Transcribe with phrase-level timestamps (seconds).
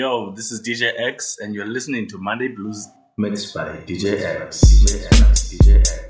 [0.00, 4.62] Yo, this is DJ X, and you're listening to Monday Blues mixed by DJ X.
[4.62, 5.52] DJ X.
[5.52, 6.07] DJ X.